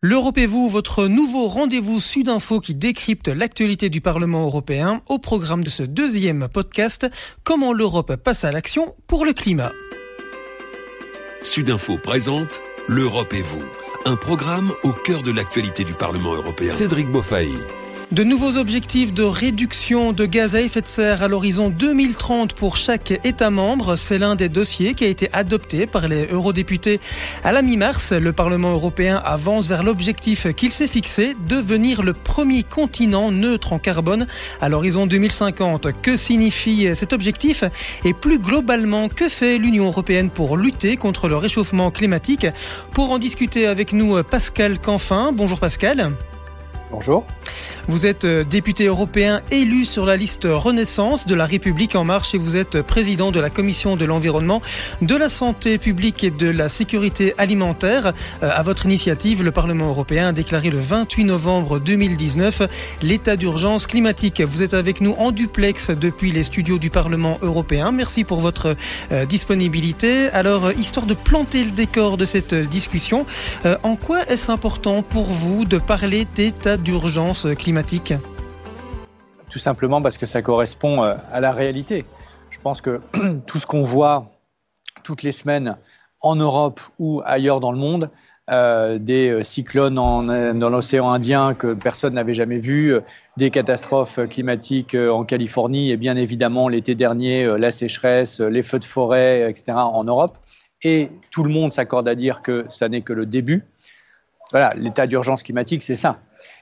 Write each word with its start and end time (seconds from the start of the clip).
L'Europe 0.00 0.38
et 0.38 0.46
vous, 0.46 0.68
votre 0.68 1.08
nouveau 1.08 1.48
rendez-vous 1.48 2.00
Sudinfo 2.00 2.60
qui 2.60 2.72
décrypte 2.72 3.26
l'actualité 3.26 3.90
du 3.90 4.00
Parlement 4.00 4.44
européen 4.44 5.02
au 5.08 5.18
programme 5.18 5.64
de 5.64 5.70
ce 5.70 5.82
deuxième 5.82 6.46
podcast 6.46 7.08
Comment 7.42 7.72
l'Europe 7.72 8.14
passe 8.14 8.44
à 8.44 8.52
l'action 8.52 8.94
pour 9.08 9.24
le 9.24 9.32
climat. 9.32 9.72
Sudinfo 11.42 11.98
présente 11.98 12.62
L'Europe 12.86 13.34
et 13.34 13.42
vous, 13.42 13.64
un 14.04 14.14
programme 14.14 14.72
au 14.84 14.92
cœur 14.92 15.24
de 15.24 15.32
l'actualité 15.32 15.82
du 15.82 15.94
Parlement 15.94 16.32
européen. 16.32 16.70
Cédric 16.70 17.10
Beaufailly. 17.10 17.58
De 18.10 18.24
nouveaux 18.24 18.56
objectifs 18.56 19.12
de 19.12 19.22
réduction 19.22 20.14
de 20.14 20.24
gaz 20.24 20.54
à 20.54 20.62
effet 20.62 20.80
de 20.80 20.88
serre 20.88 21.22
à 21.22 21.28
l'horizon 21.28 21.68
2030 21.68 22.54
pour 22.54 22.78
chaque 22.78 23.10
État 23.22 23.50
membre, 23.50 23.96
c'est 23.96 24.16
l'un 24.16 24.34
des 24.34 24.48
dossiers 24.48 24.94
qui 24.94 25.04
a 25.04 25.08
été 25.08 25.28
adopté 25.34 25.86
par 25.86 26.08
les 26.08 26.24
eurodéputés 26.28 27.00
à 27.44 27.52
la 27.52 27.60
mi-mars. 27.60 28.12
Le 28.12 28.32
Parlement 28.32 28.70
européen 28.70 29.20
avance 29.22 29.66
vers 29.68 29.82
l'objectif 29.82 30.46
qu'il 30.54 30.72
s'est 30.72 30.88
fixé, 30.88 31.34
devenir 31.46 32.02
le 32.02 32.14
premier 32.14 32.62
continent 32.62 33.30
neutre 33.30 33.74
en 33.74 33.78
carbone 33.78 34.26
à 34.62 34.70
l'horizon 34.70 35.06
2050. 35.06 35.88
Que 36.00 36.16
signifie 36.16 36.88
cet 36.94 37.12
objectif? 37.12 37.62
Et 38.06 38.14
plus 38.14 38.38
globalement, 38.38 39.10
que 39.10 39.28
fait 39.28 39.58
l'Union 39.58 39.84
européenne 39.84 40.30
pour 40.30 40.56
lutter 40.56 40.96
contre 40.96 41.28
le 41.28 41.36
réchauffement 41.36 41.90
climatique? 41.90 42.46
Pour 42.94 43.12
en 43.12 43.18
discuter 43.18 43.66
avec 43.66 43.92
nous, 43.92 44.22
Pascal 44.22 44.80
Canfin. 44.80 45.32
Bonjour 45.32 45.60
Pascal. 45.60 46.12
Bonjour. 46.90 47.26
Vous 47.90 48.04
êtes 48.04 48.26
euh, 48.26 48.44
député 48.44 48.84
européen 48.84 49.40
élu 49.50 49.86
sur 49.86 50.04
la 50.04 50.14
liste 50.14 50.46
Renaissance 50.46 51.26
de 51.26 51.34
la 51.34 51.46
République 51.46 51.96
en 51.96 52.04
marche 52.04 52.34
et 52.34 52.38
vous 52.38 52.54
êtes 52.54 52.82
président 52.82 53.32
de 53.32 53.40
la 53.40 53.48
commission 53.48 53.96
de 53.96 54.04
l'environnement, 54.04 54.60
de 55.00 55.16
la 55.16 55.30
santé 55.30 55.78
publique 55.78 56.22
et 56.22 56.30
de 56.30 56.50
la 56.50 56.68
sécurité 56.68 57.32
alimentaire. 57.38 58.12
Euh, 58.42 58.50
à 58.54 58.62
votre 58.62 58.84
initiative, 58.84 59.42
le 59.42 59.52
Parlement 59.52 59.88
européen 59.88 60.28
a 60.28 60.32
déclaré 60.32 60.68
le 60.68 60.78
28 60.78 61.24
novembre 61.24 61.78
2019 61.78 62.68
l'état 63.00 63.36
d'urgence 63.36 63.86
climatique. 63.86 64.42
Vous 64.42 64.62
êtes 64.62 64.74
avec 64.74 65.00
nous 65.00 65.14
en 65.16 65.30
duplex 65.30 65.88
depuis 65.88 66.30
les 66.30 66.42
studios 66.42 66.76
du 66.76 66.90
Parlement 66.90 67.38
européen. 67.40 67.90
Merci 67.90 68.24
pour 68.24 68.40
votre 68.40 68.76
euh, 69.12 69.24
disponibilité. 69.24 70.28
Alors, 70.34 70.72
histoire 70.72 71.06
de 71.06 71.14
planter 71.14 71.64
le 71.64 71.70
décor 71.70 72.18
de 72.18 72.26
cette 72.26 72.54
discussion, 72.54 73.24
en 73.82 73.96
quoi 73.96 74.26
est-ce 74.28 74.50
important 74.50 75.02
pour 75.02 75.24
vous 75.24 75.64
de 75.64 75.78
parler 75.78 76.26
d'état 76.34 76.76
d'urgence 76.76 77.46
climatique? 77.56 77.77
Tout 79.48 79.58
simplement 79.58 80.02
parce 80.02 80.18
que 80.18 80.26
ça 80.26 80.42
correspond 80.42 81.02
euh, 81.02 81.14
à 81.32 81.40
la 81.40 81.52
réalité. 81.52 82.04
Je 82.50 82.58
pense 82.60 82.80
que 82.80 83.00
tout 83.46 83.58
ce 83.58 83.66
qu'on 83.66 83.82
voit 83.82 84.24
toutes 85.04 85.22
les 85.22 85.32
semaines 85.32 85.76
en 86.20 86.36
Europe 86.36 86.80
ou 86.98 87.22
ailleurs 87.24 87.60
dans 87.60 87.72
le 87.72 87.78
monde, 87.78 88.10
euh, 88.50 88.98
des 88.98 89.30
euh, 89.30 89.42
cyclones 89.42 89.94
dans 89.94 90.70
l'océan 90.70 91.10
Indien 91.10 91.54
que 91.54 91.74
personne 91.74 92.14
n'avait 92.14 92.34
jamais 92.34 92.58
vu, 92.58 92.94
des 93.36 93.50
catastrophes 93.50 94.18
climatiques 94.28 94.94
en 94.94 95.24
Californie 95.24 95.90
et 95.90 95.96
bien 95.96 96.16
évidemment 96.16 96.68
l'été 96.68 96.94
dernier, 96.94 97.46
la 97.58 97.70
sécheresse, 97.70 98.40
les 98.40 98.62
feux 98.62 98.78
de 98.78 98.84
forêt, 98.84 99.48
etc. 99.48 99.72
en 99.76 100.02
Europe. 100.04 100.38
Et 100.82 101.10
tout 101.30 101.44
le 101.44 101.50
monde 101.50 101.72
s'accorde 101.72 102.08
à 102.08 102.14
dire 102.14 102.42
que 102.42 102.64
ça 102.68 102.88
n'est 102.88 103.02
que 103.02 103.12
le 103.12 103.26
début. 103.26 103.64
Voilà, 104.50 104.72
l'état 104.76 105.06
d'urgence 105.06 105.42
climatique, 105.42 105.82
c'est 105.82 105.96
ça. 105.96 106.18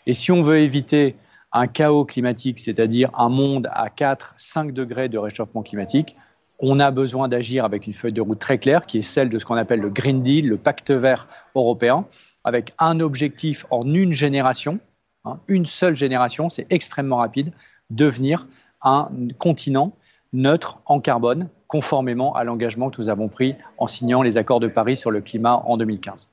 Et 0.06 0.14
si 0.14 0.32
on 0.32 0.42
veut 0.42 0.58
éviter 0.58 1.16
un 1.52 1.66
chaos 1.66 2.04
climatique, 2.04 2.58
c'est-à-dire 2.58 3.10
un 3.14 3.28
monde 3.28 3.68
à 3.72 3.88
4, 3.90 4.34
5 4.36 4.72
degrés 4.72 5.08
de 5.08 5.18
réchauffement 5.18 5.62
climatique, 5.62 6.16
on 6.58 6.80
a 6.80 6.90
besoin 6.90 7.28
d'agir 7.28 7.64
avec 7.64 7.86
une 7.86 7.92
feuille 7.92 8.12
de 8.12 8.20
route 8.20 8.38
très 8.38 8.58
claire, 8.58 8.86
qui 8.86 8.98
est 8.98 9.02
celle 9.02 9.28
de 9.28 9.38
ce 9.38 9.44
qu'on 9.44 9.56
appelle 9.56 9.80
le 9.80 9.90
Green 9.90 10.22
Deal, 10.22 10.48
le 10.48 10.56
pacte 10.56 10.90
vert 10.90 11.28
européen, 11.54 12.06
avec 12.44 12.72
un 12.78 13.00
objectif 13.00 13.66
en 13.70 13.86
une 13.92 14.12
génération, 14.12 14.78
hein, 15.24 15.38
une 15.48 15.66
seule 15.66 15.96
génération, 15.96 16.48
c'est 16.48 16.66
extrêmement 16.70 17.16
rapide, 17.16 17.52
devenir 17.90 18.48
un 18.82 19.08
continent 19.38 19.92
neutre 20.32 20.80
en 20.86 21.00
carbone, 21.00 21.48
conformément 21.66 22.34
à 22.34 22.44
l'engagement 22.44 22.90
que 22.90 23.00
nous 23.00 23.08
avons 23.08 23.28
pris 23.28 23.54
en 23.78 23.86
signant 23.86 24.22
les 24.22 24.38
accords 24.38 24.60
de 24.60 24.68
Paris 24.68 24.96
sur 24.96 25.10
le 25.10 25.20
climat 25.20 25.62
en 25.66 25.76
2015. 25.76 26.28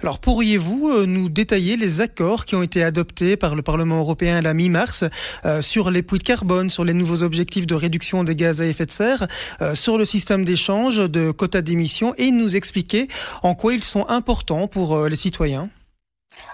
Alors 0.00 0.20
pourriez-vous 0.20 0.88
euh, 0.88 1.06
nous 1.06 1.28
détailler 1.28 1.76
les 1.76 2.00
accords 2.00 2.44
qui 2.44 2.54
ont 2.54 2.62
été 2.62 2.84
adoptés 2.84 3.36
par 3.36 3.56
le 3.56 3.62
Parlement 3.62 3.98
européen 3.98 4.36
à 4.36 4.42
la 4.42 4.54
mi-mars 4.54 5.04
euh, 5.44 5.60
sur 5.60 5.90
les 5.90 6.02
puits 6.02 6.18
de 6.18 6.22
carbone, 6.22 6.70
sur 6.70 6.84
les 6.84 6.94
nouveaux 6.94 7.22
objectifs 7.22 7.66
de 7.66 7.74
réduction 7.74 8.22
des 8.22 8.36
gaz 8.36 8.60
à 8.60 8.66
effet 8.66 8.86
de 8.86 8.90
serre, 8.92 9.26
euh, 9.60 9.74
sur 9.74 9.98
le 9.98 10.04
système 10.04 10.44
d'échange 10.44 10.98
de 11.10 11.32
quotas 11.32 11.62
d'émissions 11.62 12.14
et 12.16 12.30
nous 12.30 12.56
expliquer 12.56 13.08
en 13.42 13.54
quoi 13.54 13.74
ils 13.74 13.84
sont 13.84 14.08
importants 14.08 14.68
pour 14.68 15.06
les 15.06 15.16
citoyens? 15.16 15.68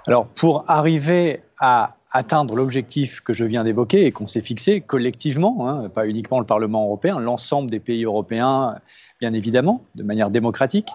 Alors 0.07 0.27
pour 0.27 0.65
arriver 0.69 1.43
à 1.59 1.97
atteindre 2.15 2.55
l'objectif 2.55 3.21
que 3.21 3.33
je 3.33 3.45
viens 3.45 3.65
d'évoquer 3.65 4.07
et 4.07 4.13
qu'on 4.13 4.29
s'est 4.29 4.41
fixé 4.41 4.81
collectivement, 4.81 5.69
hein, 5.69 5.89
pas 5.89 6.07
uniquement 6.07 6.39
le 6.39 6.47
Parlement 6.47 6.85
européen, 6.85 7.19
l'ensemble 7.19 7.69
des 7.71 7.81
pays 7.81 8.05
européens, 8.05 8.79
bien 9.21 9.33
évidemment, 9.35 9.83
de 9.97 10.05
manière 10.05 10.31
démocratique, 10.31 10.89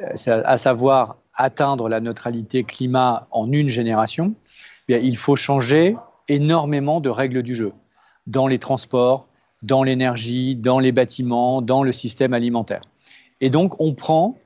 à 0.00 0.56
savoir 0.56 1.16
atteindre 1.34 1.88
la 1.88 2.00
neutralité 2.00 2.64
climat 2.64 3.26
en 3.30 3.50
une 3.50 3.68
génération, 3.68 4.34
eh 4.88 5.00
il 5.02 5.16
faut 5.16 5.36
changer 5.36 5.96
énormément 6.28 7.00
de 7.00 7.08
règles 7.08 7.42
du 7.42 7.54
jeu 7.54 7.72
dans 8.26 8.46
les 8.46 8.58
transports, 8.58 9.28
dans 9.62 9.82
l'énergie, 9.82 10.56
dans 10.56 10.78
les 10.78 10.92
bâtiments, 10.92 11.62
dans 11.62 11.82
le 11.82 11.92
système 11.92 12.34
alimentaire. 12.34 12.80
Et 13.40 13.50
donc, 13.50 13.80
on 13.80 13.94
prend 13.94 14.38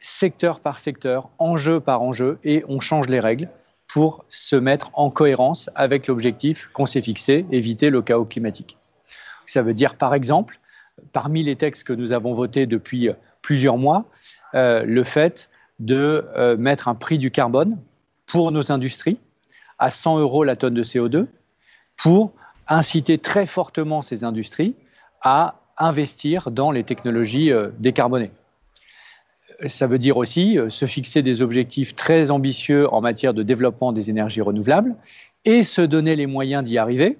secteur 0.00 0.60
par 0.60 0.78
secteur, 0.78 1.28
enjeu 1.38 1.80
par 1.80 2.02
enjeu, 2.02 2.38
et 2.44 2.64
on 2.68 2.80
change 2.80 3.08
les 3.08 3.20
règles 3.20 3.48
pour 3.86 4.24
se 4.28 4.56
mettre 4.56 4.90
en 4.94 5.10
cohérence 5.10 5.70
avec 5.74 6.06
l'objectif 6.06 6.70
qu'on 6.72 6.86
s'est 6.86 7.02
fixé, 7.02 7.44
éviter 7.50 7.90
le 7.90 8.02
chaos 8.02 8.24
climatique. 8.24 8.78
Ça 9.46 9.62
veut 9.62 9.74
dire, 9.74 9.96
par 9.96 10.14
exemple, 10.14 10.58
parmi 11.12 11.42
les 11.42 11.56
textes 11.56 11.84
que 11.84 11.92
nous 11.92 12.12
avons 12.12 12.32
votés 12.32 12.66
depuis 12.66 13.10
plusieurs 13.42 13.78
mois, 13.78 14.06
euh, 14.54 14.84
le 14.84 15.04
fait 15.04 15.50
de 15.78 16.26
euh, 16.36 16.56
mettre 16.56 16.88
un 16.88 16.94
prix 16.94 17.18
du 17.18 17.30
carbone 17.30 17.78
pour 18.26 18.52
nos 18.52 18.70
industries 18.70 19.18
à 19.78 19.90
100 19.90 20.18
euros 20.18 20.44
la 20.44 20.56
tonne 20.56 20.74
de 20.74 20.82
CO2 20.82 21.26
pour 21.96 22.34
inciter 22.68 23.18
très 23.18 23.46
fortement 23.46 24.02
ces 24.02 24.24
industries 24.24 24.74
à 25.22 25.60
investir 25.78 26.50
dans 26.50 26.70
les 26.70 26.84
technologies 26.84 27.50
euh, 27.52 27.70
décarbonées. 27.78 28.30
Ça 29.66 29.86
veut 29.86 29.98
dire 29.98 30.16
aussi 30.16 30.56
se 30.70 30.86
fixer 30.86 31.20
des 31.20 31.42
objectifs 31.42 31.94
très 31.94 32.30
ambitieux 32.30 32.90
en 32.94 33.02
matière 33.02 33.34
de 33.34 33.42
développement 33.42 33.92
des 33.92 34.08
énergies 34.08 34.40
renouvelables 34.40 34.96
et 35.44 35.64
se 35.64 35.82
donner 35.82 36.16
les 36.16 36.26
moyens 36.26 36.64
d'y 36.64 36.78
arriver 36.78 37.18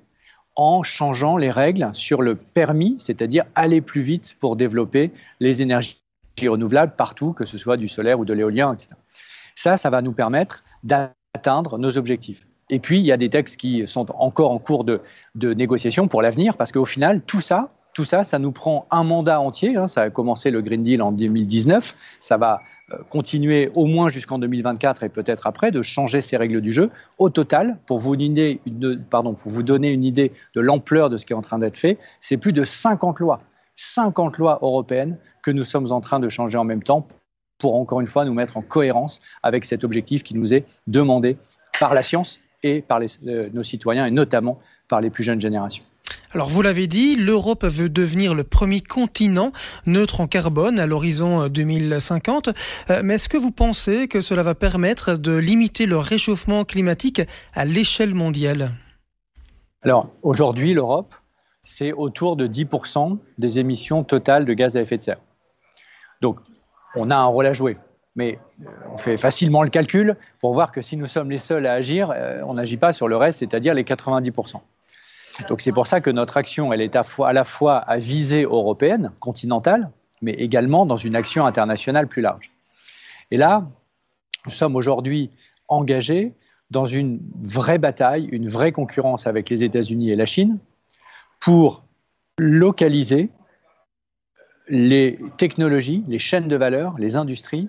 en 0.57 0.83
changeant 0.83 1.37
les 1.37 1.51
règles 1.51 1.91
sur 1.95 2.23
le 2.23 2.35
permis, 2.35 2.97
c'est-à-dire 2.99 3.45
aller 3.55 3.81
plus 3.81 4.03
vite 4.03 4.37
pour 4.41 4.57
développer 4.57 5.11
les 5.39 5.63
énergies 5.63 6.01
renouvelables 6.43 6.95
partout, 6.97 7.33
que 7.33 7.45
ce 7.45 7.59
soit 7.59 7.77
du 7.77 7.89
solaire 7.89 8.19
ou 8.21 8.25
de 8.25 8.33
l'éolien, 8.33 8.73
etc. 8.73 8.91
Ça, 9.55 9.77
ça 9.77 9.91
va 9.91 10.03
nous 10.03 10.13
permettre 10.13 10.63
d'atteindre 10.83 11.79
nos 11.79 11.99
objectifs. 11.99 12.47
Et 12.71 12.79
puis, 12.79 12.99
il 13.01 13.05
y 13.05 13.13
a 13.13 13.17
des 13.17 13.29
textes 13.29 13.57
qui 13.57 13.87
sont 13.87 14.07
encore 14.15 14.53
en 14.53 14.59
cours 14.59 14.85
de, 14.85 15.03
négociation 15.35 16.09
pour 16.09 16.23
l'avenir, 16.23 16.57
parce 16.57 16.73
qu'au 16.73 16.87
final, 16.87 17.21
tout 17.23 17.41
ça, 17.41 17.71
tout 17.93 18.05
ça, 18.05 18.23
ça 18.23 18.39
nous 18.39 18.53
prend 18.53 18.87
un 18.93 19.03
mandat 19.03 19.41
entier. 19.41 19.77
Hein. 19.77 19.89
ça 19.89 20.03
a 20.03 20.11
commencé 20.11 20.53
le 20.53 20.63
Green 20.63 20.85
Deal 20.85 21.03
en 21.03 21.11
2019. 21.11 21.99
Ça 22.21 22.37
va 22.37 22.61
euh, 22.93 22.99
continuer 23.09 23.73
au 23.75 23.87
moins 23.87 24.09
jusqu'en 24.09 24.39
2024 24.39 25.03
et 25.03 25.09
peut-être 25.09 25.49
après 25.49 25.73
de 25.73 25.83
changer 25.83 26.21
ces 26.21 26.37
règles 26.37 26.61
du 26.61 26.73
jeu. 26.73 26.91
Au 27.19 27.31
total, 27.31 27.79
pour 27.87 27.99
vous, 27.99 28.15
donner 28.15 28.61
une 29.91 30.05
idée 30.05 30.33
de 30.55 30.61
l'ampleur 30.61 31.11
de 31.11 31.17
ce 31.17 31.27
qui 31.27 31.33
est 31.33 31.37
en 31.37 31.43
train 31.43 31.59
d'être 31.59 31.77
fait, 31.77 31.99
c'est 32.21 32.37
plus 32.37 32.53
de 32.53 32.65
50 32.65 33.19
lois. 33.19 33.41
50 33.81 34.37
lois 34.39 34.59
européennes 34.61 35.17
que 35.43 35.51
nous 35.51 35.65
sommes 35.65 35.91
en 35.91 36.01
train 36.01 36.21
de 36.21 36.29
changer 36.29 36.59
en 36.59 36.65
même 36.65 36.83
temps 36.83 37.09
pour 37.59 37.77
encore 37.77 38.01
une 38.01 38.07
fois 38.07 38.25
nous 38.25 38.35
mettre 38.35 38.57
en 38.57 38.63
cohérence 38.63 39.21
avec 39.43 39.65
cet 39.65 39.85
objectif 39.85 40.23
qui 40.23 40.35
nous 40.35 40.53
est 40.53 40.65
demandé 40.87 41.39
par 41.79 41.95
la 41.95 42.03
science 42.03 42.41
et 42.63 42.83
par 42.83 43.01
euh, 43.27 43.49
nos 43.53 43.63
citoyens 43.63 44.05
et 44.05 44.11
notamment 44.11 44.59
par 44.89 45.01
les 45.01 45.09
plus 45.09 45.25
jeunes 45.25 45.41
générations. 45.41 45.85
Alors 46.33 46.49
vous 46.49 46.61
l'avez 46.61 46.87
dit, 46.87 47.17
l'Europe 47.17 47.65
veut 47.65 47.89
devenir 47.89 48.35
le 48.35 48.45
premier 48.45 48.83
continent 48.83 49.51
neutre 49.87 50.21
en 50.21 50.27
carbone 50.27 50.79
à 50.79 50.87
l'horizon 50.87 51.49
2050. 51.49 52.49
Euh, 52.49 52.53
euh, 52.91 53.01
mais 53.03 53.15
est-ce 53.15 53.31
que 53.31 53.39
vous 53.39 53.51
pensez 53.51 54.09
que 54.09 54.21
cela 54.21 54.43
va 54.43 54.55
permettre 54.55 55.15
de 55.15 55.37
limiter 55.37 55.87
le 55.87 55.97
réchauffement 55.97 56.65
climatique 56.65 57.23
à 57.55 57.65
l'échelle 57.65 58.15
mondiale? 58.15 58.73
Alors 59.83 60.15
aujourd'hui, 60.23 60.75
l'Europe 60.75 61.15
c'est 61.65 61.93
autour 61.93 62.37
de 62.37 62.47
10% 62.47 63.19
des 63.39 63.59
émissions 63.59 64.05
totales 64.05 64.45
de 64.45 64.53
gaz 64.53 64.77
à 64.77 64.81
effet 64.81 64.97
de 64.97 65.03
serre. 65.03 65.21
Donc, 66.21 66.41
on 66.95 67.11
a 67.11 67.17
un 67.17 67.27
rôle 67.27 67.47
à 67.47 67.53
jouer. 67.53 67.79
Mais 68.17 68.39
euh, 68.63 68.69
on 68.93 68.97
fait 68.97 69.17
facilement 69.17 69.63
le 69.63 69.71
calcul 69.71 70.17
pour 70.41 70.53
voir 70.53 70.73
que 70.73 70.83
si 70.83 70.97
nous 70.97 71.07
sommes 71.07 71.31
les 71.31 71.39
seuls 71.39 71.67
à 71.67 71.75
agir, 71.75 72.11
euh, 72.11 72.43
on 72.45 72.55
n'agit 72.55 72.77
pas 72.77 72.93
sur 72.93 73.09
le 73.09 73.17
reste, 73.17 73.39
c'est-à-dire 73.39 73.75
les 73.75 73.85
90%. 73.85 74.61
Donc 75.49 75.61
c'est 75.61 75.73
pour 75.73 75.87
ça 75.87 76.01
que 76.01 76.11
notre 76.11 76.37
action, 76.37 76.73
elle 76.73 76.81
est 76.81 76.97
à, 76.97 77.33
la 77.33 77.45
fois 77.45 77.77
à 77.77 77.99
visée 77.99 78.43
européenne, 78.43 79.13
continentale, 79.21 79.91
mais 80.23 80.33
également 80.33 80.87
dans 80.87 80.97
une 80.97 81.17
action 81.17 81.47
internationale 81.47 82.09
plus 82.09 82.21
large. 82.21 82.51
Et 83.31 83.37
là, 83.37 83.67
nous 84.45 84.51
sommes 84.51 84.75
aujourd'hui 84.75 85.31
engagé 85.69 86.35
dans 86.71 86.85
une 86.85 87.21
vraie 87.43 87.79
bataille, 87.79 88.29
une 88.33 88.49
vraie 88.49 88.73
concurrence 88.73 89.27
avec 89.27 89.49
les 89.49 89.63
États-Unis 89.63 90.11
et 90.11 90.17
la 90.17 90.27
Chine 90.27 90.59
pour 91.41 91.85
localiser 92.39 93.31
les 94.69 95.19
technologies, 95.37 96.05
les 96.07 96.19
chaînes 96.19 96.49
de 96.49 96.57
valeur, 96.57 96.95
les 96.99 97.17
industries 97.17 97.69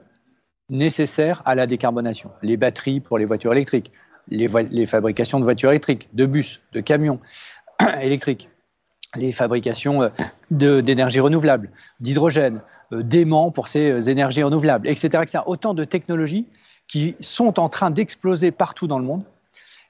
nécessaires 0.69 1.41
à 1.45 1.55
la 1.55 1.65
décarbonation. 1.65 2.31
Les 2.41 2.57
batteries 2.57 2.99
pour 2.99 3.17
les 3.17 3.25
voitures 3.25 3.51
électriques, 3.51 3.91
les, 4.29 4.85
fabrications 4.85 5.39
de 5.39 5.43
voitures 5.43 5.71
électriques, 5.71 6.09
de 6.13 6.25
bus, 6.25 6.61
de 6.73 6.79
camions 6.79 7.19
électriques, 8.01 8.49
les 9.15 9.31
fabrications 9.31 10.03
euh, 10.03 10.81
d'énergie 10.81 11.19
renouvelable, 11.19 11.71
d'hydrogène, 11.99 12.61
euh, 12.93 13.03
d'aimants 13.03 13.51
pour 13.51 13.67
ces 13.67 13.91
euh, 13.91 13.99
énergies 13.99 14.43
renouvelables, 14.43 14.87
etc., 14.87 15.23
etc. 15.23 15.39
Autant 15.45 15.73
de 15.73 15.83
technologies 15.83 16.47
qui 16.87 17.15
sont 17.19 17.59
en 17.59 17.67
train 17.67 17.91
d'exploser 17.91 18.51
partout 18.51 18.87
dans 18.87 18.99
le 18.99 19.05
monde 19.05 19.23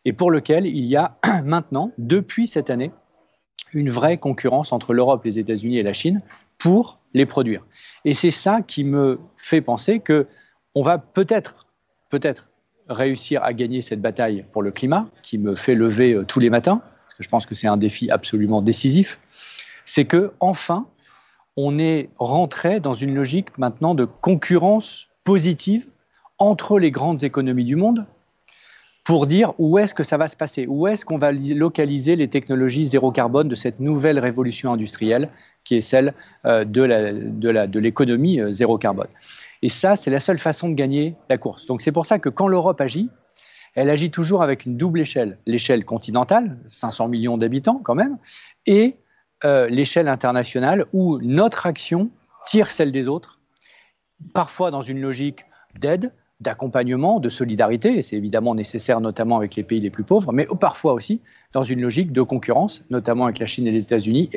et 0.05 0.13
pour 0.13 0.31
lequel 0.31 0.65
il 0.65 0.85
y 0.85 0.95
a 0.95 1.17
maintenant, 1.43 1.91
depuis 1.97 2.47
cette 2.47 2.69
année, 2.69 2.91
une 3.73 3.89
vraie 3.89 4.17
concurrence 4.17 4.71
entre 4.71 4.93
l'Europe, 4.93 5.23
les 5.23 5.39
États-Unis 5.39 5.77
et 5.77 5.83
la 5.83 5.93
Chine 5.93 6.21
pour 6.57 6.99
les 7.13 7.25
produire. 7.25 7.65
Et 8.05 8.13
c'est 8.13 8.31
ça 8.31 8.61
qui 8.61 8.83
me 8.83 9.19
fait 9.35 9.61
penser 9.61 9.99
que 9.99 10.27
on 10.75 10.81
va 10.81 10.97
peut-être, 10.97 11.67
peut-être 12.09 12.49
réussir 12.87 13.43
à 13.43 13.53
gagner 13.53 13.81
cette 13.81 14.01
bataille 14.01 14.45
pour 14.51 14.61
le 14.61 14.71
climat, 14.71 15.07
qui 15.23 15.37
me 15.37 15.55
fait 15.55 15.75
lever 15.75 16.13
euh, 16.13 16.25
tous 16.25 16.39
les 16.39 16.49
matins, 16.49 16.81
parce 17.05 17.13
que 17.15 17.23
je 17.23 17.29
pense 17.29 17.45
que 17.45 17.55
c'est 17.55 17.67
un 17.67 17.77
défi 17.77 18.09
absolument 18.09 18.61
décisif. 18.61 19.19
C'est 19.85 20.05
que 20.05 20.31
enfin, 20.39 20.87
on 21.57 21.79
est 21.79 22.09
rentré 22.17 22.79
dans 22.79 22.93
une 22.93 23.15
logique 23.15 23.57
maintenant 23.57 23.95
de 23.95 24.05
concurrence 24.05 25.07
positive 25.23 25.87
entre 26.37 26.79
les 26.79 26.91
grandes 26.91 27.23
économies 27.23 27.65
du 27.65 27.75
monde 27.75 28.05
pour 29.03 29.25
dire 29.25 29.53
où 29.57 29.80
est-ce 29.80 29.94
que 29.94 30.03
ça 30.03 30.18
va 30.18 30.27
se 30.27 30.36
passer, 30.36 30.68
où 30.68 30.88
est-ce 30.88 31.06
qu'on 31.06 31.18
va 31.18 31.31
localiser 31.31 32.15
les 32.15 32.27
technologies 32.27 32.88
zéro 32.88 33.12
carbone 33.12 33.48
de 33.48 33.56
cette 33.56 33.80
nouvelle 33.80 34.19
révolution 34.19 34.71
industrielle 34.71 35.30
qui 35.63 35.75
est 35.75 35.81
celle 35.81 36.13
euh, 36.45 36.65
de 36.65 37.80
l'économie 37.80 38.39
euh, 38.39 38.51
zéro 38.51 38.77
carbone. 38.77 39.07
Et 39.63 39.69
ça, 39.69 39.95
c'est 39.95 40.12
la 40.12 40.19
seule 40.19 40.38
façon 40.38 40.69
de 40.69 40.75
gagner 40.75 41.15
la 41.30 41.38
course. 41.38 41.65
Donc 41.65 41.81
c'est 41.81 41.92
pour 41.92 42.06
ça 42.06 42.19
que 42.19 42.30
quand 42.30 42.48
l'Europe 42.48 42.80
agit, 42.80 43.09
elle 43.74 43.89
agit 43.89 44.12
toujours 44.12 44.44
avec 44.44 44.65
une 44.65 44.77
double 44.77 45.00
échelle. 45.00 45.38
L'échelle 45.45 45.86
continentale, 45.86 46.57
500 46.68 47.07
millions 47.07 47.38
d'habitants 47.38 47.80
quand 47.83 47.95
même, 47.95 48.18
et 48.65 48.98
euh, 49.45 49.68
l'échelle 49.68 50.07
internationale 50.07 50.86
où 50.94 51.19
notre 51.21 51.65
action 51.65 52.12
tire 52.45 52.69
celle 52.69 52.92
des 52.92 53.07
autres, 53.07 53.39
parfois 54.33 54.69
dans 54.71 54.81
une 54.81 55.01
logique 55.01 55.45
d'aide, 55.80 56.12
d'accompagnement, 56.41 57.19
de 57.19 57.29
solidarité, 57.29 57.97
et 57.97 58.01
c'est 58.01 58.17
évidemment 58.17 58.55
nécessaire 58.55 58.99
notamment 58.99 59.38
avec 59.38 59.55
les 59.55 59.63
pays 59.63 59.79
les 59.79 59.89
plus 59.89 60.03
pauvres, 60.03 60.33
mais 60.33 60.47
parfois 60.59 60.93
aussi 60.93 61.21
dans 61.53 61.63
une 61.63 61.81
logique 61.81 62.11
de 62.11 62.21
concurrence, 62.21 62.83
notamment 62.89 63.25
avec 63.25 63.39
la 63.39 63.45
Chine 63.45 63.67
et 63.67 63.71
les 63.71 63.83
États-Unis, 63.83 64.29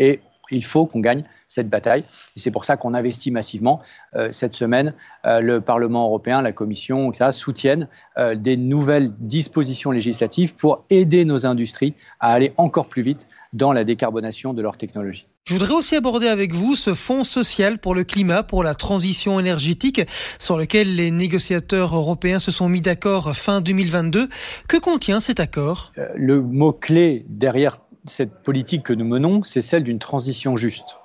il 0.50 0.64
faut 0.64 0.87
qu'on 0.87 1.00
gagne 1.00 1.25
cette 1.49 1.69
bataille. 1.69 2.05
Et 2.37 2.41
c'est 2.41 2.50
pour 2.50 2.64
ça 2.64 2.76
qu'on 2.76 2.94
investit 2.94 3.31
massivement. 3.31 3.81
Euh, 4.17 4.29
cette 4.32 4.55
semaine, 4.55 4.94
euh, 5.25 5.41
le 5.41 5.61
Parlement 5.61 6.05
européen, 6.05 6.43
la 6.43 6.52
Commission, 6.52 7.11
etc., 7.11 7.31
soutiennent 7.32 7.88
euh, 8.19 8.35
des 8.35 8.56
nouvelles 8.56 9.12
dispositions 9.19 9.91
législatives 9.91 10.55
pour 10.55 10.85
aider 10.91 11.25
nos 11.25 11.46
industries 11.46 11.94
à 12.20 12.32
aller 12.32 12.52
encore 12.56 12.88
plus 12.88 13.02
vite 13.02 13.29
dans 13.52 13.73
la 13.73 13.85
décarbonation 13.85 14.52
de 14.52 14.62
leurs 14.62 14.76
technologies. 14.76 15.26
Je 15.46 15.52
voudrais 15.52 15.75
aussi 15.75 15.94
aborder 15.94 16.26
avec 16.26 16.52
vous 16.55 16.75
ce 16.75 16.94
fonds 16.94 17.23
social 17.23 17.79
pour 17.79 17.94
le 17.94 18.02
climat, 18.02 18.43
pour 18.43 18.64
la 18.64 18.75
transition 18.75 19.38
énergétique, 19.38 20.00
sur 20.38 20.56
lequel 20.56 20.96
les 20.96 21.11
négociateurs 21.11 21.94
européens 21.94 22.38
se 22.38 22.50
sont 22.50 22.69
mis 22.69 22.81
d'accord 22.81 23.37
fin 23.37 23.61
2022. 23.61 24.29
Que 24.69 24.79
contient 24.79 25.20
cet 25.20 25.41
accord? 25.41 25.93
Le 26.17 26.41
mot-clé 26.41 27.26
derrière 27.29 27.79
cette 28.05 28.43
politique 28.43 28.83
que 28.83 28.93
nous 28.93 29.05
menons, 29.05 29.43
c'est 29.43 29.62
celle 29.62 29.83
d'une 29.83 29.99
transition 29.99 30.56
juste. 30.56 30.97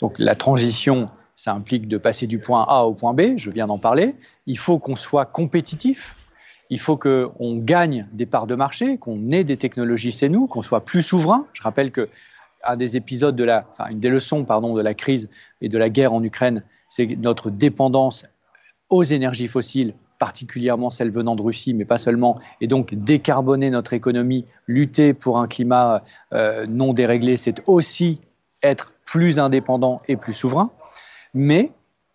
Donc 0.00 0.18
la 0.18 0.34
transition, 0.34 1.06
ça 1.34 1.52
implique 1.52 1.88
de 1.88 1.98
passer 1.98 2.26
du 2.26 2.38
point 2.38 2.64
A 2.68 2.82
au 2.82 2.94
point 2.94 3.14
B, 3.14 3.36
je 3.36 3.50
viens 3.50 3.66
d'en 3.66 3.78
parler. 3.78 4.16
Il 4.46 4.58
faut 4.58 4.78
qu'on 4.78 4.96
soit 4.96 5.24
compétitif, 5.24 6.16
il 6.70 6.78
faut 6.78 6.96
qu'on 6.96 7.56
gagne 7.56 8.06
des 8.12 8.26
parts 8.26 8.46
de 8.46 8.54
marché, 8.54 8.98
qu'on 8.98 9.30
ait 9.30 9.44
des 9.44 9.56
technologies 9.56 10.12
c'est 10.12 10.28
nous, 10.28 10.46
qu'on 10.46 10.62
soit 10.62 10.84
plus 10.84 11.02
souverain. 11.02 11.46
Je 11.52 11.62
rappelle 11.62 11.90
que 11.90 12.08
des 12.76 12.96
épisodes 12.96 13.34
de 13.34 13.44
la, 13.44 13.66
enfin, 13.72 13.88
une 13.90 14.00
des 14.00 14.08
leçons 14.08 14.44
pardon, 14.44 14.74
de 14.74 14.82
la 14.82 14.94
crise 14.94 15.28
et 15.60 15.68
de 15.68 15.78
la 15.78 15.88
guerre 15.88 16.12
en 16.12 16.22
Ukraine, 16.22 16.62
c'est 16.88 17.06
notre 17.16 17.50
dépendance 17.50 18.26
aux 18.88 19.02
énergies 19.02 19.48
fossiles, 19.48 19.94
particulièrement 20.22 20.90
celles 20.90 21.10
venant 21.10 21.34
de 21.34 21.42
Russie, 21.42 21.74
mais 21.74 21.84
pas 21.84 21.98
seulement, 21.98 22.38
et 22.60 22.68
donc 22.68 22.94
décarboner 22.94 23.70
notre 23.70 23.92
économie, 23.92 24.44
lutter 24.68 25.14
pour 25.14 25.38
un 25.38 25.48
climat 25.48 26.04
euh, 26.32 26.64
non 26.68 26.92
déréglé, 26.92 27.36
c'est 27.36 27.60
aussi 27.66 28.20
être 28.62 28.92
plus 29.04 29.40
indépendant 29.40 30.00
et 30.06 30.16
plus 30.16 30.32
souverain. 30.32 30.70
Mais, 31.34 31.72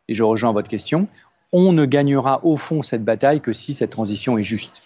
et 0.08 0.14
je 0.14 0.24
rejoins 0.24 0.54
votre 0.54 0.70
question, 0.70 1.10
on 1.52 1.74
ne 1.74 1.84
gagnera 1.84 2.40
au 2.46 2.56
fond 2.56 2.82
cette 2.82 3.04
bataille 3.04 3.42
que 3.42 3.52
si 3.52 3.74
cette 3.74 3.90
transition 3.90 4.38
est 4.38 4.44
juste. 4.44 4.84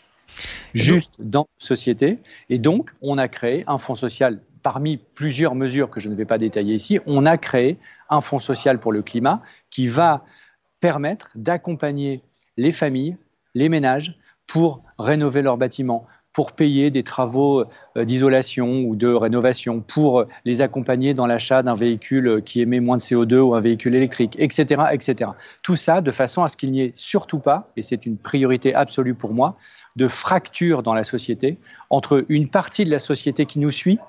Juste 0.74 1.14
dans 1.20 1.42
la 1.60 1.66
société. 1.68 2.18
Et 2.50 2.58
donc, 2.58 2.90
on 3.04 3.20
a 3.20 3.28
créé 3.28 3.64
un 3.68 3.78
fonds 3.78 3.94
social 3.94 4.40
parmi 4.64 4.98
plusieurs 4.98 5.54
mesures 5.54 5.92
que 5.92 6.00
je 6.00 6.10
ne 6.10 6.16
vais 6.16 6.26
pas 6.26 6.40
détailler 6.40 6.74
ici, 6.74 7.00
on 7.06 7.28
a 7.28 7.38
créé 7.38 7.78
un 8.10 8.22
fonds 8.22 8.40
social 8.40 8.80
pour 8.80 8.92
le 8.92 9.04
climat 9.04 9.44
qui 9.70 9.86
va 9.88 10.26
permettre 10.80 11.30
d'accompagner 11.36 12.24
les 12.58 12.72
familles, 12.72 13.18
les 13.56 13.70
ménages 13.70 14.18
pour 14.48 14.84
rénover 15.00 15.42
leurs 15.42 15.58
bâtiments, 15.58 16.08
pour 16.34 16.54
payer 16.54 16.92
des 16.92 17.04
travaux 17.04 17.66
euh, 17.98 18.06
d'isolation 18.06 18.82
ou 18.82 18.96
de 18.96 19.08
rénovation, 19.08 19.82
pour 19.82 20.26
les 20.46 20.62
accompagner 20.62 21.14
dans 21.14 21.28
l'achat 21.28 21.62
d'un 21.64 21.74
véhicule 21.74 22.42
qui 22.44 22.62
émet 22.62 22.80
moins 22.80 22.98
de 22.98 23.02
CO2 23.02 23.40
ou 23.40 23.56
un 23.56 23.60
véhicule 23.60 23.96
électrique, 23.96 24.36
etc., 24.40 24.84
etc. 24.92 25.32
Tout 25.62 25.76
ça 25.76 26.02
de 26.02 26.12
façon 26.12 26.44
à 26.44 26.48
ce 26.48 26.56
qu'il 26.56 26.72
n'y 26.72 26.82
ait 26.82 26.92
surtout 26.94 27.40
pas, 27.40 27.72
et 27.76 27.82
c'est 27.82 28.06
une 28.06 28.18
priorité 28.18 28.74
absolue 28.74 29.16
pour 29.16 29.34
moi, 29.34 29.58
de 29.98 30.08
fracture 30.08 30.84
dans 30.84 30.94
la 30.94 31.04
société 31.04 31.58
entre 31.90 32.26
une 32.30 32.48
partie 32.48 32.86
de 32.86 32.92
la 32.92 33.00
société 33.00 33.46
qui 33.46 33.60
nous 33.60 33.72
suit, 33.72 34.00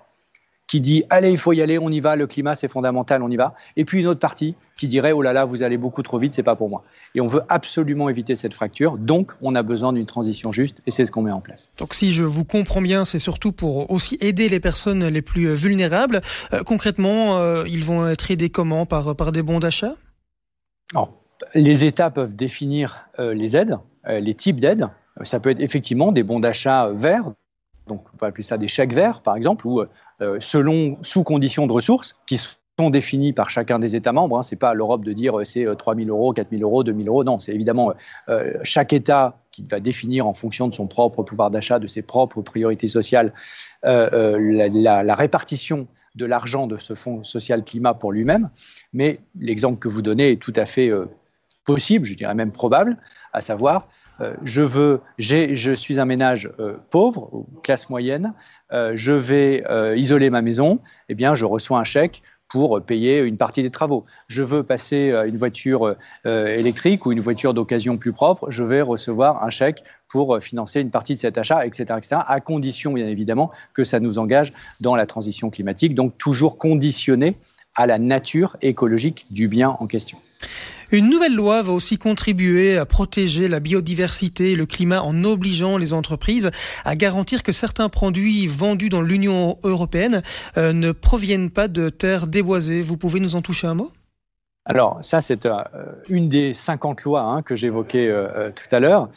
qui 0.73 0.81
dit 0.81 1.05
allez, 1.11 1.31
il 1.31 1.37
faut 1.37 1.53
y 1.53 1.61
aller, 1.61 1.79
on 1.79 1.91
y 1.91 2.01
va, 2.01 2.17
le 2.17 2.27
climat 2.27 2.55
c'est 2.55 2.67
fondamental, 2.67 3.23
on 3.23 3.29
y 3.29 3.37
va. 3.37 3.55
Et 3.77 3.85
puis 3.85 4.01
une 4.01 4.07
autre 4.07 4.21
partie 4.21 4.55
qui 4.79 4.89
dirait 4.89 5.13
oh 5.13 5.21
là 5.21 5.35
là, 5.35 5.45
vous 5.45 5.63
allez 5.63 5.77
beaucoup 5.77 6.03
trop 6.03 6.17
vite, 6.17 6.33
c'est 6.33 6.43
pas 6.43 6.57
pour 6.57 6.71
moi. 6.71 6.83
Et 7.15 7.21
on 7.21 7.27
veut 7.27 7.43
absolument 7.51 8.09
éviter 8.09 8.37
cette 8.37 8.55
fracture, 8.55 8.97
donc 8.97 9.33
on 9.43 9.55
a 9.55 9.63
besoin 9.63 9.93
d'une 9.93 10.07
transition 10.07 10.51
juste 10.51 10.81
et 10.87 10.91
c'est 10.91 11.05
ce 11.05 11.11
qu'on 11.11 11.21
met 11.21 11.31
en 11.31 11.43
place. 11.43 11.69
Donc 11.77 11.93
si 11.93 12.11
je 12.11 12.25
vous 12.25 12.47
comprends 12.47 12.81
bien, 12.81 13.05
c'est 13.05 13.19
surtout 13.19 13.53
pour 13.53 13.91
aussi 13.91 14.17
aider 14.23 14.49
les 14.49 14.61
personnes 14.61 15.07
les 15.09 15.21
plus 15.21 15.53
vulnérables. 15.53 16.23
Euh, 16.55 16.63
concrètement, 16.63 17.37
euh, 17.37 17.65
ils 17.69 17.85
vont 17.85 18.09
être 18.09 18.31
aidés 18.31 18.49
comment? 18.49 18.87
Par, 18.87 19.15
par 19.15 19.31
des 19.31 19.43
bons 19.43 19.61
d'achat? 19.61 19.95
Les 21.55 21.85
États 21.85 22.09
peuvent 22.09 22.35
définir 22.35 23.09
euh, 23.19 23.35
les 23.35 23.59
aides, 23.59 23.77
les 24.09 24.33
types 24.33 24.59
d'aides. 24.59 24.89
Ça 25.23 25.39
peut 25.39 25.51
être 25.51 25.61
effectivement 25.61 26.13
des 26.13 26.23
bons 26.23 26.41
d'achat 26.41 26.91
verts, 26.95 27.33
donc 27.93 28.05
on 28.15 28.17
peut 28.17 28.27
appeler 28.27 28.43
ça 28.43 28.57
des 28.57 28.69
chèques 28.69 28.95
verts, 28.95 29.21
par 29.21 29.37
exemple, 29.37 29.67
ou 29.67 29.83
euh, 30.23 30.39
selon, 30.41 30.97
sous 31.03 31.25
conditions 31.25 31.67
de 31.67 31.73
ressources 31.73 32.17
qui 32.27 32.39
sont 32.39 32.89
définies 32.91 33.35
par 33.35 33.51
chacun 33.51 33.79
des 33.79 33.95
États 33.95 34.13
membres. 34.13 34.39
Hein. 34.39 34.43
Ce 34.43 34.55
n'est 34.55 34.59
pas 34.59 34.73
l'Europe 34.73 35.05
de 35.05 35.13
dire 35.13 35.39
euh, 35.39 35.45
c'est 35.45 35.67
3 35.77 35.95
euh, 35.95 36.05
000 36.05 36.09
euros, 36.09 36.33
4 36.33 36.49
000 36.51 36.63
euros, 36.63 36.83
2 36.83 36.93
000 36.93 37.05
euros. 37.07 37.23
Non, 37.23 37.39
c'est 37.39 37.53
évidemment 37.53 37.93
chaque 38.63 38.95
État 38.95 39.37
qui 39.51 39.67
va 39.71 39.81
définir 39.81 40.27
en 40.27 40.33
fonction 40.33 40.69
de 40.69 40.75
son 40.75 40.87
propre 40.87 41.23
pouvoir 41.23 41.51
d'achat, 41.51 41.79
de 41.79 41.87
ses 41.87 42.01
propres 42.01 42.41
priorités 42.41 42.87
sociales, 42.87 43.35
la, 43.83 45.03
la, 45.03 45.15
répartition 45.15 45.87
de 46.15 46.25
l'argent 46.25 46.67
de 46.67 46.79
ce 46.79 46.95
fonds 46.95 47.23
social 47.23 47.63
climat 47.63 47.93
pour 47.93 48.13
lui-même. 48.13 48.49
Mais 48.95 49.21
l'exemple 49.39 49.79
que 49.79 49.89
vous 49.89 50.01
donnez 50.01 50.33
est 50.33 50.41
tout 50.41 50.55
à 50.57 50.65
fait 50.65 50.91
possible, 51.65 52.05
je 52.05 52.15
dirais 52.15 52.35
même 52.35 52.53
probable, 52.53 52.97
à 53.33 53.41
savoir 53.41 53.89
euh, 54.23 54.35
je 54.45 54.63
veux, 54.63 55.01
je 55.19 55.73
suis 55.75 56.01
un 56.01 56.05
ménage 56.05 56.51
euh, 56.59 56.77
pauvre, 56.91 57.47
classe 57.63 57.91
moyenne, 57.91 58.35
euh, 58.73 58.93
je 58.95 59.13
vais 59.13 59.65
isoler 59.97 60.31
ma 60.31 60.43
maison, 60.43 60.81
eh 61.09 61.15
bien, 61.15 61.35
je 61.35 61.45
reçois 61.45 61.79
un 61.79 61.85
chèque 61.85 62.23
pour 62.49 62.83
payer 62.83 63.21
une 63.21 63.39
partie 63.39 63.63
des 63.63 63.71
travaux. 63.71 64.05
Je 64.29 64.43
veux 64.43 64.63
passer 64.63 65.11
une 65.27 65.39
voiture 65.39 65.97
électrique 66.27 67.07
ou 67.07 67.13
une 67.13 67.21
voiture 67.21 67.55
d'occasion 67.55 67.97
plus 67.97 68.13
propre, 68.13 68.51
je 68.51 68.63
vais 68.63 68.83
recevoir 68.83 69.43
un 69.43 69.49
chèque 69.49 69.83
pour 70.11 70.39
financer 70.39 70.83
une 70.83 70.91
partie 70.91 71.15
de 71.15 71.19
cet 71.19 71.39
achat, 71.39 71.65
etc., 71.65 71.85
etc., 71.97 72.21
à 72.27 72.41
condition, 72.41 72.93
bien 72.93 73.07
évidemment, 73.07 73.51
que 73.73 73.85
ça 73.85 74.01
nous 74.01 74.19
engage 74.19 74.53
dans 74.81 74.95
la 74.97 75.07
transition 75.07 75.49
climatique, 75.49 75.95
donc 75.95 76.19
toujours 76.19 76.59
conditionné 76.59 77.37
à 77.75 77.87
la 77.87 77.99
nature 77.99 78.59
écologique 78.61 79.25
du 79.31 79.49
bien 79.49 79.71
en 79.81 79.87
question. 79.87 80.19
Une 80.93 81.09
nouvelle 81.09 81.35
loi 81.35 81.63
va 81.63 81.73
aussi 81.73 81.97
contribuer 81.97 82.77
à 82.77 82.85
protéger 82.85 83.49
la 83.49 83.61
biodiversité 83.61 84.53
et 84.53 84.57
le 84.57 84.67
climat 84.67 85.01
en 85.01 85.25
obligeant 85.25 85.79
les 85.79 85.95
entreprises 85.95 86.51
à 86.85 86.97
garantir 86.97 87.43
que 87.43 87.51
certains 87.51 87.89
produits 87.89 88.47
vendus 88.47 88.91
dans 88.91 89.01
l'Union 89.01 89.57
européenne 89.63 90.21
euh, 90.59 90.75
ne 90.75 90.93
proviennent 90.93 91.49
pas 91.49 91.67
de 91.67 91.89
terres 91.89 92.27
déboisées. 92.27 92.83
Vous 92.83 92.99
pouvez 92.99 93.21
nous 93.21 93.37
en 93.37 93.41
toucher 93.41 93.69
un 93.69 93.75
mot? 93.75 93.91
Alors, 94.67 94.99
ça, 95.01 95.23
c'est 95.23 95.47
euh, 95.47 95.63
une 96.11 96.29
des 96.29 96.53
50 96.53 97.05
lois 97.05 97.23
hein, 97.23 97.41
que 97.41 97.57
j'évoquais 97.57 98.09
euh, 98.09 98.51
tout 98.51 98.75
à 98.75 98.79
l'heure. 98.79 99.09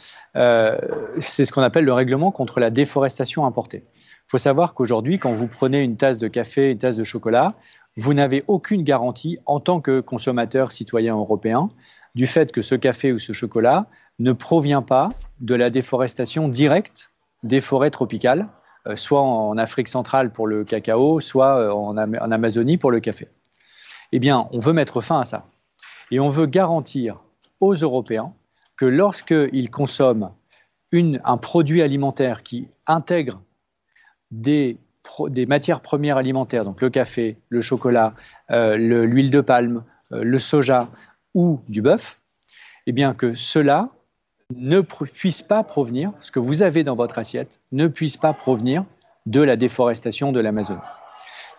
c'est 1.20 1.44
ce 1.44 1.52
qu'on 1.52 1.60
appelle 1.60 1.84
le 1.84 1.92
règlement 1.92 2.30
contre 2.30 2.58
la 2.58 2.70
déforestation 2.70 3.44
importée. 3.44 3.84
Il 4.26 4.30
faut 4.30 4.38
savoir 4.38 4.72
qu'aujourd'hui, 4.72 5.18
quand 5.18 5.32
vous 5.32 5.46
prenez 5.46 5.82
une 5.82 5.98
tasse 5.98 6.18
de 6.18 6.26
café, 6.26 6.70
une 6.70 6.78
tasse 6.78 6.96
de 6.96 7.04
chocolat, 7.04 7.54
vous 7.96 8.14
n'avez 8.14 8.44
aucune 8.46 8.82
garantie 8.82 9.38
en 9.46 9.60
tant 9.60 9.80
que 9.80 10.00
consommateur 10.00 10.72
citoyen 10.72 11.16
européen 11.16 11.70
du 12.14 12.26
fait 12.26 12.52
que 12.52 12.62
ce 12.62 12.74
café 12.74 13.12
ou 13.12 13.18
ce 13.18 13.32
chocolat 13.32 13.86
ne 14.18 14.32
provient 14.32 14.82
pas 14.82 15.10
de 15.40 15.54
la 15.54 15.70
déforestation 15.70 16.48
directe 16.48 17.10
des 17.42 17.60
forêts 17.60 17.90
tropicales, 17.90 18.48
euh, 18.86 18.96
soit 18.96 19.22
en 19.22 19.56
Afrique 19.58 19.88
centrale 19.88 20.32
pour 20.32 20.46
le 20.46 20.64
cacao, 20.64 21.20
soit 21.20 21.58
euh, 21.58 21.70
en, 21.70 21.96
Amazonie 21.96 22.78
pour 22.78 22.90
le 22.90 23.00
café. 23.00 23.28
Eh 24.12 24.18
bien, 24.18 24.48
on 24.52 24.58
veut 24.58 24.72
mettre 24.72 25.00
fin 25.00 25.20
à 25.20 25.24
ça. 25.24 25.46
Et 26.10 26.20
on 26.20 26.28
veut 26.28 26.46
garantir 26.46 27.20
aux 27.60 27.74
Européens 27.74 28.32
que 28.76 28.86
lorsqu'ils 28.86 29.70
consomment 29.70 30.30
un 30.92 31.36
produit 31.36 31.82
alimentaire 31.82 32.42
qui 32.42 32.68
intègre 32.86 33.42
des, 34.30 34.78
matières 35.46 35.80
premières 35.80 36.16
alimentaires, 36.16 36.64
donc 36.64 36.80
le 36.80 36.90
café, 36.90 37.38
le 37.48 37.60
chocolat, 37.60 38.14
euh, 38.50 38.76
l'huile 38.76 39.30
de 39.30 39.40
palme, 39.40 39.84
le 40.10 40.38
soja 40.38 40.88
ou 41.34 41.60
du 41.68 41.82
bœuf, 41.82 42.20
eh 42.86 42.92
bien 42.92 43.14
que 43.14 43.34
cela 43.34 43.90
ne 44.54 44.80
puisse 44.80 45.42
pas 45.42 45.62
provenir, 45.62 46.12
ce 46.20 46.30
que 46.30 46.38
vous 46.38 46.62
avez 46.62 46.84
dans 46.84 46.94
votre 46.94 47.18
assiette, 47.18 47.60
ne 47.72 47.88
puisse 47.88 48.16
pas 48.16 48.32
provenir 48.32 48.84
de 49.26 49.42
la 49.42 49.56
déforestation 49.56 50.32
de 50.32 50.40
l'Amazonie. 50.40 50.80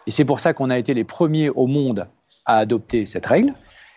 Et 0.07 0.11
c'est 0.11 0.25
pour 0.25 0.39
ça 0.39 0.53
qu'on 0.53 0.69
a 0.69 0.77
été 0.77 0.93
les 0.93 1.03
premiers 1.03 1.49
au 1.49 1.67
monde 1.67 2.07
à 2.45 2.57
adopter 2.57 3.05
cette 3.05 3.25
règle. 3.25 3.53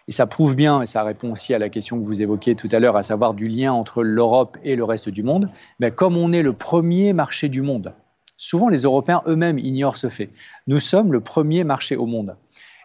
Et 0.08 0.12
ça 0.12 0.26
prouve 0.26 0.56
bien, 0.56 0.82
et 0.82 0.86
ça 0.86 1.04
répond 1.04 1.30
aussi 1.30 1.54
à 1.54 1.58
la 1.60 1.68
question 1.68 2.00
que 2.00 2.04
vous 2.04 2.20
évoquiez 2.20 2.56
tout 2.56 2.68
à 2.72 2.80
l'heure, 2.80 2.96
à 2.96 3.04
savoir 3.04 3.32
du 3.32 3.46
lien 3.46 3.72
entre 3.72 4.02
l'Europe 4.02 4.58
et 4.64 4.74
le 4.74 4.82
reste 4.82 5.08
du 5.08 5.22
monde. 5.22 5.48
Mais 5.78 5.92
comme 5.92 6.16
on 6.16 6.32
est 6.32 6.42
le 6.42 6.52
premier 6.52 7.12
marché 7.12 7.48
du 7.48 7.62
monde, 7.62 7.94
souvent 8.40 8.70
les 8.70 8.82
Européens 8.82 9.22
eux-mêmes 9.26 9.58
ignorent 9.58 9.98
ce 9.98 10.08
fait. 10.08 10.30
Nous 10.66 10.80
sommes 10.80 11.12
le 11.12 11.20
premier 11.20 11.62
marché 11.62 11.94
au 11.94 12.06
monde. 12.06 12.36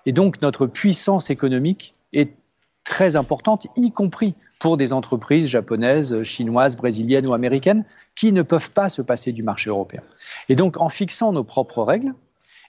Et 0.06 0.12
donc 0.12 0.42
notre 0.42 0.68
puissance 0.68 1.30
économique 1.30 1.96
est 2.12 2.34
très 2.84 3.16
importante, 3.16 3.66
y 3.78 3.92
compris 3.92 4.36
pour 4.60 4.76
des 4.76 4.92
entreprises 4.92 5.48
japonaises, 5.48 6.24
chinoises, 6.24 6.76
brésiliennes 6.76 7.28
ou 7.28 7.34
américaines 7.34 7.86
qui 8.16 8.34
ne 8.34 8.42
peuvent 8.42 8.72
pas 8.72 8.90
se 8.90 9.02
passer 9.02 9.32
du 9.32 9.44
marché 9.44 9.70
européen. 9.70 10.02
Et 10.50 10.56
donc, 10.56 10.80
en 10.80 10.90
fixant 10.90 11.32
nos 11.32 11.44
propres 11.44 11.84
règles, 11.84 12.14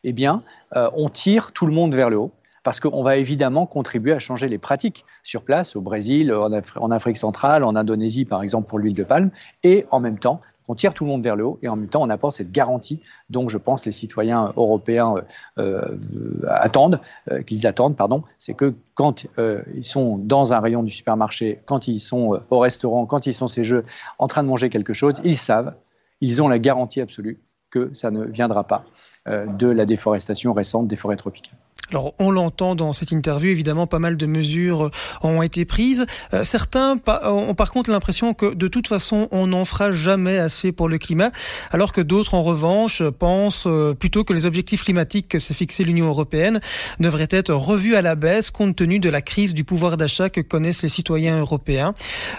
eh 0.04 0.12
bien, 0.12 0.42
euh, 0.76 0.88
on 0.94 1.08
tire 1.08 1.52
tout 1.52 1.66
le 1.66 1.72
monde 1.72 1.94
vers 1.94 2.08
le 2.08 2.18
haut 2.18 2.32
parce 2.62 2.80
qu'on 2.80 3.02
va 3.02 3.16
évidemment 3.16 3.66
contribuer 3.66 4.12
à 4.12 4.18
changer 4.18 4.48
les 4.48 4.58
pratiques 4.58 5.04
sur 5.22 5.44
place, 5.44 5.76
au 5.76 5.80
Brésil, 5.80 6.34
en, 6.34 6.90
Afrique 6.90 7.16
centrale, 7.16 7.62
en 7.62 7.76
Indonésie 7.76 8.24
par 8.24 8.42
exemple 8.42 8.68
pour 8.68 8.78
l'huile 8.80 8.94
de 8.94 9.04
palme, 9.04 9.30
et 9.62 9.86
en 9.90 10.00
même 10.00 10.18
temps 10.18 10.40
on 10.68 10.74
tire 10.74 10.94
tout 10.94 11.04
le 11.04 11.10
monde 11.10 11.22
vers 11.22 11.36
le 11.36 11.44
haut 11.44 11.58
et 11.62 11.68
en 11.68 11.76
même 11.76 11.88
temps 11.88 12.02
on 12.02 12.10
apporte 12.10 12.36
cette 12.36 12.52
garantie 12.52 13.00
dont 13.30 13.48
je 13.48 13.58
pense 13.58 13.84
les 13.86 13.92
citoyens 13.92 14.52
européens 14.56 15.14
euh, 15.16 15.22
euh, 15.58 16.46
attendent, 16.48 17.00
euh, 17.30 17.42
qu'ils 17.42 17.66
attendent, 17.66 17.96
pardon, 17.96 18.22
c'est 18.38 18.54
que 18.54 18.74
quand 18.94 19.26
ils 19.38 19.84
sont 19.84 20.16
dans 20.16 20.52
un 20.52 20.60
rayon 20.60 20.82
du 20.82 20.90
supermarché, 20.90 21.60
quand 21.66 21.86
ils 21.86 22.00
sont 22.00 22.40
au 22.50 22.58
restaurant, 22.58 23.06
quand 23.06 23.26
ils 23.26 23.34
sont 23.34 23.48
ces 23.48 23.64
jeux 23.64 23.84
en 24.18 24.26
train 24.26 24.42
de 24.42 24.48
manger 24.48 24.70
quelque 24.70 24.92
chose, 24.92 25.20
ils 25.24 25.36
savent, 25.36 25.74
ils 26.20 26.40
ont 26.42 26.48
la 26.48 26.58
garantie 26.58 27.00
absolue 27.00 27.38
que 27.70 27.92
ça 27.92 28.10
ne 28.10 28.24
viendra 28.24 28.64
pas 28.64 28.84
de 29.26 29.68
la 29.68 29.84
déforestation 29.84 30.54
récente 30.54 30.88
des 30.88 30.96
forêts 30.96 31.16
tropicales. 31.16 31.58
Alors 31.90 32.14
on 32.18 32.30
l'entend 32.30 32.74
dans 32.74 32.92
cette 32.92 33.12
interview, 33.12 33.50
évidemment, 33.50 33.86
pas 33.86 33.98
mal 33.98 34.16
de 34.16 34.26
mesures 34.26 34.86
euh, 34.86 34.90
ont 35.22 35.42
été 35.42 35.64
prises. 35.64 36.06
Euh, 36.34 36.42
certains 36.42 36.98
ont 37.24 37.54
par 37.54 37.70
contre 37.70 37.90
l'impression 37.90 38.34
que 38.34 38.54
de 38.54 38.68
toute 38.68 38.88
façon 38.88 39.28
on 39.30 39.46
n'en 39.46 39.64
fera 39.64 39.92
jamais 39.92 40.38
assez 40.38 40.72
pour 40.72 40.88
le 40.88 40.98
climat, 40.98 41.30
alors 41.70 41.92
que 41.92 42.00
d'autres 42.00 42.34
en 42.34 42.42
revanche 42.42 43.02
pensent 43.18 43.66
euh, 43.66 43.94
plutôt 43.94 44.24
que 44.24 44.32
les 44.32 44.46
objectifs 44.46 44.84
climatiques 44.84 45.28
que 45.28 45.38
s'est 45.38 45.54
fixé 45.54 45.84
l'Union 45.84 46.06
européenne 46.06 46.60
devraient 46.98 47.28
être 47.30 47.54
revus 47.54 47.94
à 47.94 48.02
la 48.02 48.16
baisse 48.16 48.50
compte 48.50 48.74
tenu 48.74 48.98
de 48.98 49.08
la 49.08 49.22
crise 49.22 49.54
du 49.54 49.64
pouvoir 49.64 49.96
d'achat 49.96 50.28
que 50.28 50.40
connaissent 50.40 50.82
les 50.82 50.88
citoyens 50.88 51.38
européens. 51.38 51.94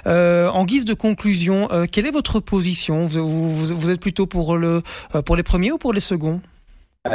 en 0.06 0.66
guise 0.66 0.86
de 0.86 0.94
conclusion, 0.94 1.70
quelle 1.92 2.06
est 2.06 2.12
votre 2.12 2.39
position? 2.39 3.06
Vous, 3.06 3.54
vous, 3.54 3.89
êtes 3.89 4.00
plutôt 4.00 4.27
pour, 4.27 4.58
le, 4.58 4.82
pour 5.25 5.36
les 5.36 5.44
premiers 5.44 5.72
ou 5.72 5.77
pour 5.77 5.94
les 5.94 6.00
seconds? 6.00 6.42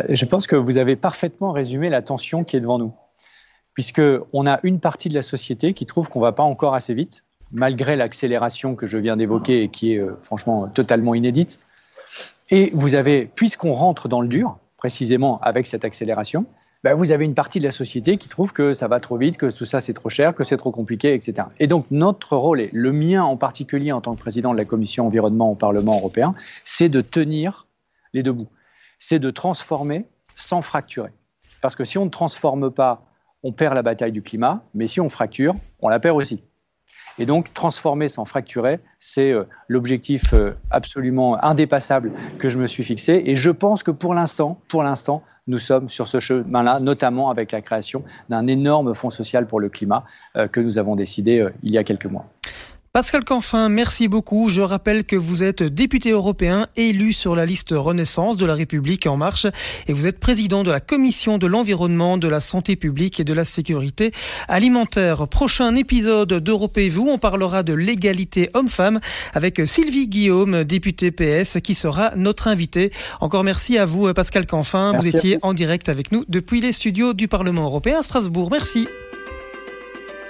Je 0.08 0.24
pense 0.24 0.46
que 0.46 0.56
vous 0.56 0.76
avez 0.76 0.96
parfaitement 0.96 1.52
résumé 1.52 1.88
la 1.88 2.02
tension 2.02 2.44
qui 2.44 2.56
est 2.56 2.60
devant 2.60 2.78
nous, 2.78 2.92
puisqu'on 3.74 4.46
a 4.46 4.60
une 4.62 4.80
partie 4.80 5.08
de 5.08 5.14
la 5.14 5.22
société 5.22 5.74
qui 5.74 5.86
trouve 5.86 6.08
qu'on 6.08 6.20
ne 6.20 6.24
va 6.24 6.32
pas 6.32 6.42
encore 6.42 6.74
assez 6.74 6.94
vite, 6.94 7.24
malgré 7.52 7.96
l'accélération 7.96 8.74
que 8.74 8.86
je 8.86 8.98
viens 8.98 9.16
d'évoquer 9.16 9.62
et 9.62 9.68
qui 9.68 9.94
est 9.94 9.98
euh, 9.98 10.16
franchement 10.20 10.68
totalement 10.68 11.14
inédite. 11.14 11.60
Et 12.50 12.70
vous 12.74 12.94
avez, 12.94 13.26
puisqu'on 13.26 13.72
rentre 13.72 14.08
dans 14.08 14.20
le 14.20 14.28
dur, 14.28 14.58
précisément 14.76 15.38
avec 15.40 15.66
cette 15.66 15.84
accélération, 15.84 16.46
ben 16.82 16.94
vous 16.94 17.12
avez 17.12 17.24
une 17.24 17.34
partie 17.34 17.60
de 17.60 17.64
la 17.64 17.70
société 17.70 18.16
qui 18.16 18.28
trouve 18.28 18.52
que 18.52 18.72
ça 18.72 18.88
va 18.88 18.98
trop 18.98 19.16
vite, 19.16 19.36
que 19.36 19.46
tout 19.46 19.64
ça 19.64 19.80
c'est 19.80 19.92
trop 19.92 20.08
cher, 20.08 20.34
que 20.34 20.42
c'est 20.42 20.56
trop 20.56 20.72
compliqué, 20.72 21.14
etc. 21.14 21.46
Et 21.60 21.68
donc 21.68 21.86
notre 21.90 22.36
rôle, 22.36 22.60
et 22.60 22.70
le 22.72 22.90
mien 22.90 23.22
en 23.22 23.36
particulier 23.36 23.92
en 23.92 24.00
tant 24.00 24.14
que 24.14 24.20
président 24.20 24.52
de 24.52 24.58
la 24.58 24.64
commission 24.64 25.06
environnement 25.06 25.52
au 25.52 25.54
Parlement 25.54 25.96
européen, 25.96 26.34
c'est 26.64 26.88
de 26.88 27.00
tenir 27.00 27.66
les 28.12 28.24
deux 28.24 28.32
bouts 28.32 28.48
c'est 29.02 29.18
de 29.18 29.30
transformer 29.30 30.06
sans 30.36 30.62
fracturer. 30.62 31.10
Parce 31.60 31.74
que 31.74 31.84
si 31.84 31.98
on 31.98 32.04
ne 32.04 32.10
transforme 32.10 32.70
pas, 32.70 33.04
on 33.42 33.52
perd 33.52 33.74
la 33.74 33.82
bataille 33.82 34.12
du 34.12 34.22
climat, 34.22 34.62
mais 34.74 34.86
si 34.86 35.00
on 35.00 35.08
fracture, 35.08 35.54
on 35.80 35.88
la 35.88 35.98
perd 35.98 36.16
aussi. 36.16 36.44
Et 37.18 37.26
donc, 37.26 37.52
transformer 37.52 38.08
sans 38.08 38.24
fracturer, 38.24 38.78
c'est 39.00 39.32
euh, 39.32 39.44
l'objectif 39.68 40.32
euh, 40.32 40.52
absolument 40.70 41.42
indépassable 41.44 42.12
que 42.38 42.48
je 42.48 42.58
me 42.58 42.66
suis 42.66 42.84
fixé. 42.84 43.24
Et 43.26 43.34
je 43.34 43.50
pense 43.50 43.82
que 43.82 43.90
pour 43.90 44.14
l'instant, 44.14 44.60
pour 44.68 44.84
l'instant, 44.84 45.22
nous 45.48 45.58
sommes 45.58 45.88
sur 45.88 46.06
ce 46.06 46.20
chemin-là, 46.20 46.78
notamment 46.78 47.28
avec 47.28 47.50
la 47.50 47.60
création 47.60 48.04
d'un 48.28 48.46
énorme 48.46 48.94
fonds 48.94 49.10
social 49.10 49.46
pour 49.48 49.60
le 49.60 49.68
climat 49.68 50.04
euh, 50.36 50.46
que 50.46 50.60
nous 50.60 50.78
avons 50.78 50.94
décidé 50.94 51.46
il 51.64 51.72
y 51.72 51.76
a 51.76 51.84
quelques 51.84 52.06
mois. 52.06 52.26
Pascal 52.92 53.24
Canfin, 53.24 53.70
merci 53.70 54.06
beaucoup. 54.06 54.50
Je 54.50 54.60
rappelle 54.60 55.04
que 55.04 55.16
vous 55.16 55.42
êtes 55.42 55.62
député 55.62 56.10
européen 56.10 56.66
élu 56.76 57.14
sur 57.14 57.34
la 57.34 57.46
liste 57.46 57.70
Renaissance 57.72 58.36
de 58.36 58.44
la 58.44 58.52
République 58.52 59.06
en 59.06 59.16
marche 59.16 59.46
et 59.88 59.94
vous 59.94 60.06
êtes 60.06 60.20
président 60.20 60.62
de 60.62 60.70
la 60.70 60.80
Commission 60.80 61.38
de 61.38 61.46
l'environnement, 61.46 62.18
de 62.18 62.28
la 62.28 62.40
santé 62.40 62.76
publique 62.76 63.18
et 63.18 63.24
de 63.24 63.32
la 63.32 63.46
sécurité 63.46 64.12
alimentaire. 64.46 65.26
Prochain 65.26 65.74
épisode 65.74 66.34
d'Europe 66.34 66.78
vous, 66.90 67.08
on 67.08 67.16
parlera 67.16 67.62
de 67.62 67.72
l'égalité 67.72 68.50
homme-femme 68.52 69.00
avec 69.32 69.62
Sylvie 69.64 70.06
Guillaume, 70.06 70.62
députée 70.62 71.12
PS, 71.12 71.60
qui 71.64 71.72
sera 71.72 72.14
notre 72.16 72.46
invitée. 72.46 72.90
Encore 73.22 73.42
merci 73.42 73.78
à 73.78 73.86
vous, 73.86 74.12
Pascal 74.12 74.44
Canfin. 74.44 74.92
vous 74.98 75.08
étiez 75.08 75.38
en 75.40 75.54
direct 75.54 75.88
avec 75.88 76.12
nous 76.12 76.26
depuis 76.28 76.60
les 76.60 76.72
studios 76.72 77.14
du 77.14 77.26
Parlement 77.26 77.64
européen 77.64 78.00
à 78.00 78.02
Strasbourg. 78.02 78.50
Merci. 78.50 78.86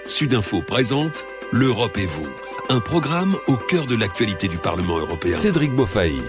Sudinfo 0.06 0.62
présente 0.62 1.26
L'Europe 1.50 1.98
et 1.98 2.06
vous 2.06 2.28
un 2.68 2.80
programme 2.80 3.36
au 3.46 3.56
cœur 3.56 3.86
de 3.86 3.96
l'actualité 3.96 4.48
du 4.48 4.58
Parlement 4.58 4.98
européen. 4.98 5.34
Cédric 5.34 5.74
Beaufailly. 5.74 6.22